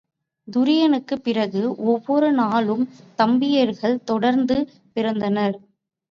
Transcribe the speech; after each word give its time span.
துரியனுக்குப்பிறகு 0.47 1.61
ஒவ்வொரு 1.85 2.31
நாளும் 2.31 2.81
தம்பியர்கள் 3.17 4.03
தொடர்ந்து 4.03 4.57
பிறந்தனர். 4.95 5.55